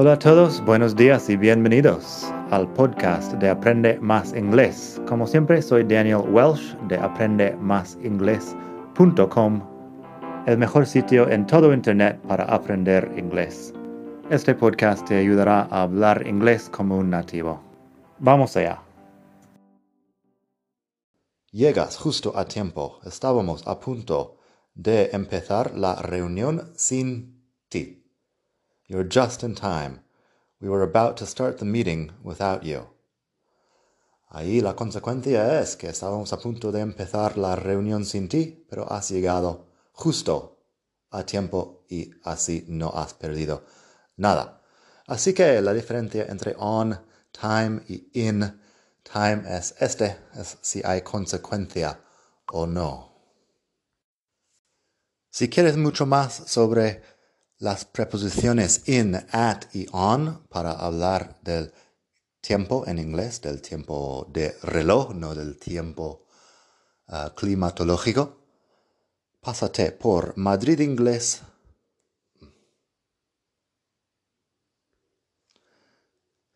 Hola 0.00 0.12
a 0.12 0.18
todos, 0.20 0.64
buenos 0.64 0.94
días 0.94 1.28
y 1.28 1.36
bienvenidos 1.36 2.32
al 2.52 2.72
podcast 2.74 3.32
de 3.32 3.48
Aprende 3.48 3.98
Más 3.98 4.32
Inglés. 4.32 5.02
Como 5.08 5.26
siempre, 5.26 5.60
soy 5.60 5.82
Daniel 5.82 6.22
Welsh 6.30 6.76
de 6.86 6.96
aprendemásinglés.com, 6.96 9.60
el 10.46 10.56
mejor 10.56 10.86
sitio 10.86 11.28
en 11.28 11.44
todo 11.48 11.74
Internet 11.74 12.20
para 12.28 12.44
aprender 12.44 13.12
inglés. 13.16 13.74
Este 14.30 14.54
podcast 14.54 15.04
te 15.04 15.16
ayudará 15.16 15.62
a 15.62 15.82
hablar 15.82 16.24
inglés 16.28 16.70
como 16.70 16.96
un 16.96 17.10
nativo. 17.10 17.60
Vamos 18.20 18.56
allá. 18.56 18.80
Llegas 21.50 21.96
justo 21.96 22.38
a 22.38 22.44
tiempo. 22.44 23.00
Estábamos 23.04 23.66
a 23.66 23.80
punto 23.80 24.36
de 24.74 25.10
empezar 25.12 25.76
la 25.76 25.96
reunión 25.96 26.70
sin 26.76 27.42
ti. 27.68 27.97
You're 28.88 29.04
just 29.04 29.44
in 29.44 29.54
time. 29.54 30.00
We 30.60 30.70
were 30.70 30.82
about 30.82 31.18
to 31.18 31.26
start 31.26 31.58
the 31.58 31.66
meeting 31.66 32.10
without 32.22 32.64
you. 32.64 32.88
Ahí 34.32 34.62
la 34.62 34.74
consecuencia 34.74 35.60
es 35.60 35.76
que 35.76 35.88
estábamos 35.88 36.32
a 36.32 36.38
punto 36.38 36.72
de 36.72 36.80
empezar 36.80 37.36
la 37.36 37.54
reunión 37.54 38.06
sin 38.06 38.28
ti, 38.28 38.64
pero 38.68 38.90
has 38.90 39.10
llegado 39.10 39.66
justo 39.92 40.64
a 41.10 41.24
tiempo 41.24 41.84
y 41.90 42.10
así 42.24 42.64
no 42.68 42.90
has 42.94 43.12
perdido 43.12 43.64
nada. 44.16 44.62
Así 45.06 45.34
que 45.34 45.60
la 45.60 45.74
diferencia 45.74 46.24
entre 46.26 46.54
on 46.58 46.98
time 47.30 47.82
y 47.88 48.08
in 48.14 48.58
time 49.02 49.42
es 49.46 49.74
este, 49.80 50.16
es 50.34 50.56
si 50.62 50.80
hay 50.82 51.02
consecuencia 51.02 52.00
o 52.52 52.66
no. 52.66 53.12
Si 55.30 55.50
quieres 55.50 55.76
mucho 55.76 56.06
más 56.06 56.32
sobre 56.46 57.17
las 57.58 57.84
preposiciones 57.84 58.88
in, 58.88 59.16
at 59.32 59.64
y 59.74 59.86
on 59.92 60.46
para 60.48 60.72
hablar 60.72 61.40
del 61.42 61.72
tiempo 62.40 62.86
en 62.86 62.98
inglés, 62.98 63.40
del 63.40 63.60
tiempo 63.60 64.26
de 64.30 64.56
reloj, 64.62 65.14
no 65.14 65.34
del 65.34 65.58
tiempo 65.58 66.26
uh, 67.08 67.34
climatológico, 67.34 68.38
pásate 69.40 69.92
por 69.92 70.36
Madrid 70.36 70.80
Inglés. 70.80 71.42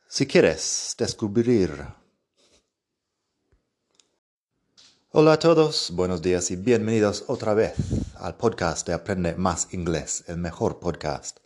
Si 0.09 0.27
quieres 0.27 0.95
descubrir 0.99 2.02
Hola 5.15 5.35
a 5.35 5.39
todos, 5.39 5.91
buenos 5.91 6.23
días 6.23 6.51
y 6.51 6.57
bienvenidos 6.57 7.25
otra 7.27 7.53
vez 7.53 7.75
al 8.17 8.35
podcast 8.39 8.87
de 8.87 8.95
Aprende 8.95 9.35
Más 9.35 9.69
Inglés, 9.75 10.25
el 10.27 10.39
mejor 10.39 10.81
podcast 10.81 11.41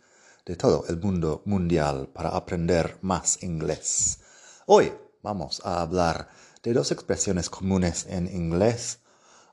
de 0.45 0.55
todo 0.55 0.85
el 0.87 0.95
mundo 1.01 1.41
mundial 1.43 2.07
para 2.13 2.29
aprender 2.29 2.97
más 3.01 3.43
inglés. 3.43 4.19
Hoy 4.67 4.93
vamos 5.21 5.61
a 5.65 5.81
hablar 5.81 6.29
de 6.63 6.71
dos 6.71 6.93
expresiones 6.93 7.49
comunes 7.49 8.05
en 8.07 8.33
inglés, 8.33 8.99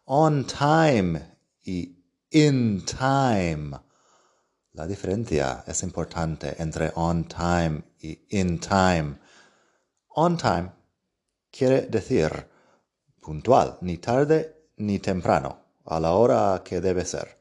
on 0.05 0.47
time 0.47 1.37
y 1.65 1.99
in 2.31 2.84
time. 2.84 3.81
La 4.75 4.87
diferencia 4.87 5.65
es 5.67 5.83
importante 5.83 6.55
entre 6.62 6.93
on 6.95 7.25
time 7.25 7.83
y 7.99 8.21
in 8.28 8.61
time. 8.61 9.19
On 10.11 10.37
time 10.37 10.71
quiere 11.51 11.89
decir 11.89 12.53
puntual, 13.25 13.78
ni 13.80 13.97
tarde 13.97 14.69
ni 14.77 14.98
temprano, 14.98 15.56
a 15.86 15.98
la 15.98 16.12
hora 16.12 16.62
que 16.62 16.80
debe 16.80 17.05
ser, 17.05 17.39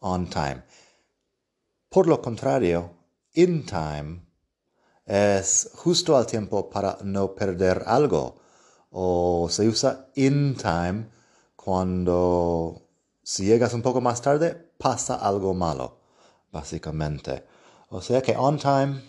on 0.00 0.28
time. 0.28 0.62
Por 1.90 2.06
lo 2.06 2.22
contrario, 2.22 2.94
in 3.34 3.66
time 3.66 4.22
es 5.04 5.70
justo 5.74 6.16
al 6.16 6.26
tiempo 6.26 6.70
para 6.70 6.98
no 7.02 7.34
perder 7.34 7.84
algo, 7.86 8.40
o 8.90 9.48
se 9.50 9.68
usa 9.68 10.08
in 10.14 10.56
time 10.56 11.10
cuando 11.56 12.82
si 13.22 13.44
llegas 13.44 13.74
un 13.74 13.82
poco 13.82 14.00
más 14.00 14.22
tarde 14.22 14.54
pasa 14.78 15.16
algo 15.16 15.52
malo, 15.52 15.98
básicamente. 16.50 17.44
O 17.90 18.00
sea 18.00 18.22
que 18.22 18.34
on 18.36 18.58
time 18.58 19.02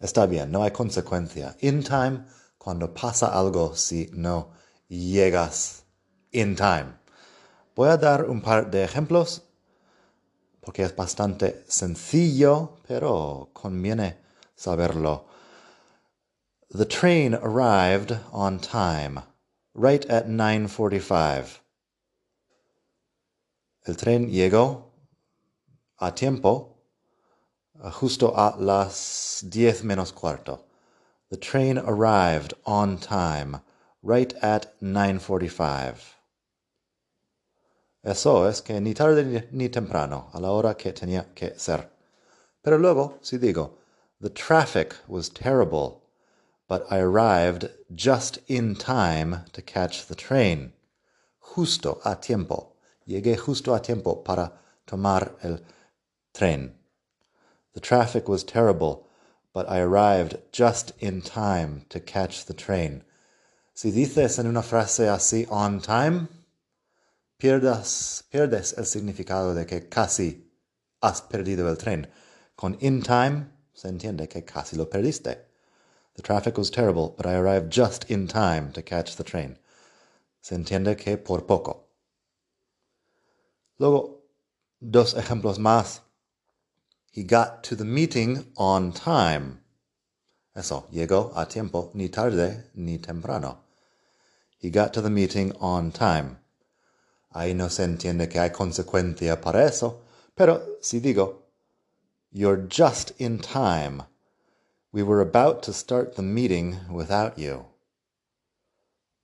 está 0.00 0.26
bien, 0.26 0.52
no 0.52 0.62
hay 0.62 0.70
consecuencia. 0.70 1.56
In 1.60 1.82
time 1.82 2.26
cuando 2.58 2.92
pasa 2.92 3.28
algo 3.28 3.74
si 3.74 4.10
no 4.12 4.58
llegas 4.88 5.82
in 6.32 6.56
time. 6.56 6.94
Voy 7.74 7.88
a 7.88 7.96
dar 7.96 8.24
un 8.28 8.40
par 8.40 8.70
de 8.70 8.84
ejemplos 8.84 9.42
porque 10.60 10.82
es 10.82 10.94
bastante 10.94 11.64
sencillo, 11.68 12.76
pero 12.86 13.50
conviene 13.54 14.18
saberlo. 14.54 15.24
The 16.70 16.84
train 16.84 17.34
arrived 17.34 18.18
on 18.32 18.58
time, 18.58 19.22
right 19.74 20.04
at 20.10 20.26
9:45. 20.26 21.60
El 23.86 23.96
tren 23.96 24.28
llegó 24.28 24.90
a 25.98 26.14
tiempo, 26.14 26.76
justo 27.92 28.34
a 28.36 28.56
las 28.58 29.44
diez 29.48 29.82
menos 29.82 30.12
cuarto. 30.12 30.66
The 31.30 31.38
train 31.38 31.78
arrived 31.78 32.52
on 32.66 32.98
time 32.98 33.62
right 34.02 34.34
at 34.42 34.72
9:45. 34.80 36.14
Eso 38.04 38.44
es 38.44 38.60
que 38.60 38.80
ni 38.80 38.94
tarde 38.94 39.48
ni 39.50 39.68
temprano, 39.68 40.30
a 40.32 40.40
la 40.40 40.50
hora 40.50 40.74
que 40.74 40.92
tenía 40.92 41.26
que 41.34 41.58
ser. 41.58 41.88
Pero 42.62 42.78
luego, 42.78 43.18
si 43.22 43.38
digo, 43.38 43.72
the 44.20 44.30
traffic 44.30 44.94
was 45.08 45.28
terrible, 45.28 46.02
but 46.68 46.86
I 46.90 46.98
arrived 46.98 47.70
just 47.94 48.38
in 48.46 48.76
time 48.76 49.44
to 49.52 49.62
catch 49.62 50.06
the 50.06 50.14
train. 50.14 50.72
Justo 51.40 52.00
a 52.04 52.14
tiempo. 52.16 52.74
Llegué 53.06 53.36
justo 53.36 53.74
a 53.74 53.80
tiempo 53.80 54.22
para 54.22 54.52
tomar 54.86 55.32
el 55.42 55.60
tren. 56.34 56.74
The 57.74 57.80
traffic 57.80 58.28
was 58.28 58.44
terrible, 58.44 59.06
but 59.52 59.68
I 59.68 59.80
arrived 59.80 60.38
just 60.52 60.92
in 60.98 61.22
time 61.22 61.84
to 61.88 62.00
catch 62.00 62.44
the 62.44 62.54
train. 62.54 63.02
Si 63.78 63.92
dices 63.92 64.40
en 64.40 64.48
una 64.48 64.64
frase 64.64 65.08
así 65.08 65.46
on 65.50 65.80
time, 65.80 66.26
pierdas, 67.36 68.24
pierdes 68.28 68.76
el 68.76 68.86
significado 68.86 69.54
de 69.54 69.66
que 69.66 69.88
casi 69.88 70.50
has 71.00 71.22
perdido 71.22 71.68
el 71.68 71.78
tren. 71.78 72.10
Con 72.56 72.76
in 72.80 73.00
time 73.00 73.46
se 73.72 73.86
entiende 73.86 74.28
que 74.28 74.44
casi 74.44 74.74
lo 74.74 74.90
perdiste. 74.90 75.46
The 76.16 76.22
traffic 76.22 76.58
was 76.58 76.72
terrible, 76.72 77.14
but 77.16 77.24
I 77.24 77.34
arrived 77.34 77.70
just 77.70 78.10
in 78.10 78.26
time 78.26 78.72
to 78.72 78.82
catch 78.82 79.14
the 79.14 79.22
train. 79.22 79.60
Se 80.40 80.56
entiende 80.56 80.96
que 80.96 81.16
por 81.16 81.42
poco. 81.46 81.84
Luego, 83.78 84.24
dos 84.80 85.14
ejemplos 85.14 85.60
más. 85.60 86.00
He 87.12 87.22
got 87.22 87.62
to 87.62 87.76
the 87.76 87.84
meeting 87.84 88.50
on 88.56 88.90
time. 88.90 89.60
Eso, 90.56 90.88
llegó 90.90 91.30
a 91.36 91.46
tiempo, 91.46 91.92
ni 91.94 92.08
tarde 92.08 92.72
ni 92.74 92.98
temprano. 92.98 93.67
He 94.58 94.70
got 94.70 94.92
to 94.94 95.00
the 95.00 95.10
meeting 95.10 95.52
on 95.60 95.92
time. 95.92 96.38
Ahí 97.32 97.54
no 97.54 97.68
se 97.68 97.84
entiende 97.84 98.28
que 98.28 98.40
hay 98.40 98.50
consecuencia 98.50 99.40
para 99.40 99.64
eso, 99.64 100.00
pero 100.34 100.78
si 100.80 101.00
digo, 101.00 101.48
You're 102.30 102.58
just 102.68 103.12
in 103.18 103.38
time. 103.38 104.02
We 104.92 105.02
were 105.02 105.20
about 105.20 105.62
to 105.62 105.72
start 105.72 106.16
the 106.16 106.22
meeting 106.22 106.76
without 106.90 107.38
you. 107.38 107.64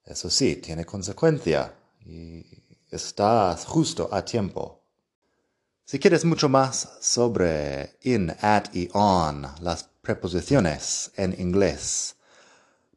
Eso 0.07 0.29
sí, 0.29 0.57
tiene 0.57 0.85
consecuencia 0.85 1.73
y 2.07 2.45
estás 2.91 3.67
justo 3.67 4.09
a 4.11 4.25
tiempo. 4.25 4.81
Si 5.85 5.99
quieres 5.99 6.25
mucho 6.25 6.49
más 6.49 6.89
sobre 7.01 7.97
in, 8.03 8.35
at 8.41 8.75
y 8.75 8.89
on, 8.95 9.47
las 9.61 9.89
preposiciones 10.03 11.11
en 11.17 11.39
inglés, 11.39 12.17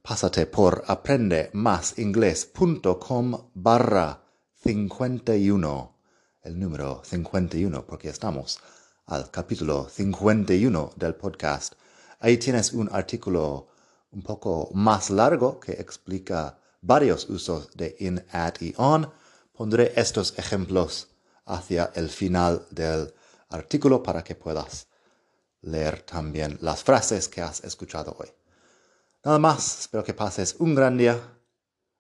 pásate 0.08 0.46
por 0.46 0.86
aprendemasingles.com 0.88 3.50
barra 3.54 4.24
51, 4.64 5.96
el 6.44 6.58
número 6.58 7.02
51, 7.04 7.86
porque 7.86 8.08
estamos 8.08 8.58
al 9.06 9.30
capítulo 9.30 9.90
51 9.90 10.94
del 10.96 11.16
podcast. 11.16 11.74
Ahí 12.22 12.38
tienes 12.38 12.72
un 12.72 12.88
artículo 12.90 13.68
un 14.12 14.22
poco 14.22 14.70
más 14.74 15.10
largo 15.10 15.60
que 15.60 15.74
explica 15.74 16.58
varios 16.80 17.30
usos 17.30 17.76
de 17.76 17.98
in, 18.00 18.24
at 18.32 18.62
y 18.62 18.74
on. 18.78 19.12
Pondré 19.52 19.92
estos 19.98 20.40
ejemplos 20.40 21.10
hacia 21.46 21.92
el 21.96 22.08
final 22.08 22.66
del 22.72 23.14
artículo 23.50 24.04
para 24.04 24.24
que 24.24 24.36
puedas 24.36 24.88
leer 25.60 26.04
también 26.04 26.58
las 26.62 26.86
frases 26.86 27.28
que 27.28 27.42
has 27.42 27.62
escuchado 27.66 28.16
hoy. 28.18 28.37
Nada 29.24 29.40
más, 29.40 29.82
espero 29.82 30.04
que 30.04 30.14
pases 30.14 30.56
un 30.60 30.76
gran 30.76 30.98
día. 30.98 31.18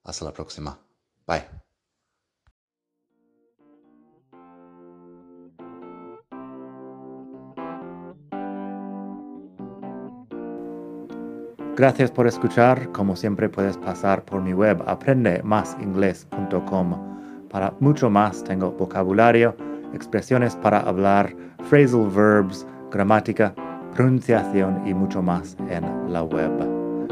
Hasta 0.04 0.26
la 0.26 0.34
próxima. 0.34 0.80
Bye. 1.26 1.68
Gracias 11.78 12.10
por 12.10 12.26
escuchar. 12.26 12.92
Como 12.92 13.16
siempre 13.16 13.50
puedes 13.50 13.78
pasar 13.78 14.26
por 14.26 14.42
mi 14.42 14.54
web 14.54 14.82
aprendemasingles.com. 14.88 17.48
Para 17.50 17.72
mucho 17.80 18.10
más 18.10 18.44
tengo 18.44 18.72
vocabulario, 18.72 19.56
expresiones 19.94 20.56
para 20.56 20.80
hablar, 20.80 21.36
phrasal 21.70 22.10
verbs, 22.10 22.66
gramática, 22.92 23.54
pronunciación 23.94 24.88
y 24.88 24.96
mucho 24.96 25.22
más 25.22 25.56
en 25.70 26.12
la 26.12 26.24
web. 26.24 26.77